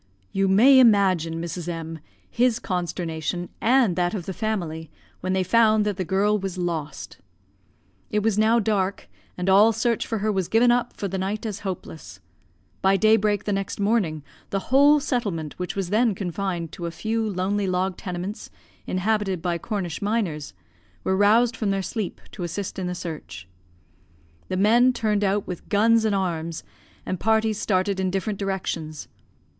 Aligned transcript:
"You 0.31 0.47
may 0.47 0.79
imagine, 0.79 1.39
Mrs. 1.39 1.67
M, 1.67 1.99
his 2.27 2.57
consternation 2.57 3.49
and 3.61 3.95
that 3.95 4.15
of 4.15 4.25
the 4.25 4.33
family, 4.33 4.89
when 5.19 5.33
they 5.33 5.43
found 5.43 5.85
that 5.85 5.97
the 5.97 6.03
girl 6.03 6.39
was 6.39 6.57
lost. 6.57 7.19
"It 8.09 8.23
was 8.23 8.35
now 8.35 8.57
dark, 8.57 9.07
and 9.37 9.47
all 9.47 9.71
search 9.71 10.07
for 10.07 10.17
her 10.17 10.31
was 10.31 10.47
given 10.47 10.71
up 10.71 10.91
for 10.93 11.07
the 11.07 11.19
night 11.19 11.45
as 11.45 11.59
hopeless. 11.59 12.19
By 12.81 12.97
day 12.97 13.15
break 13.15 13.43
the 13.43 13.53
next 13.53 13.79
morning, 13.79 14.23
the 14.49 14.73
whole 14.73 14.99
settlement, 14.99 15.53
which 15.59 15.75
was 15.75 15.91
then 15.91 16.15
confined 16.15 16.71
to 16.71 16.87
a 16.87 16.89
few 16.89 17.29
lonely 17.29 17.67
log 17.67 17.95
tenements 17.95 18.49
inhabited 18.87 19.39
by 19.39 19.59
Cornish 19.59 20.01
miners, 20.01 20.55
were 21.03 21.15
roused 21.15 21.55
from 21.55 21.69
their 21.69 21.83
sleep 21.83 22.19
to 22.31 22.41
assist 22.41 22.79
in 22.79 22.87
the 22.87 22.95
search. 22.95 23.47
"The 24.47 24.57
men 24.57 24.93
turned 24.93 25.23
out 25.23 25.45
with 25.45 25.69
guns 25.69 26.05
and 26.05 26.15
arms, 26.15 26.63
and 27.05 27.19
parties 27.19 27.59
started 27.59 27.99
in 27.99 28.09
different 28.09 28.39
directions. 28.39 29.07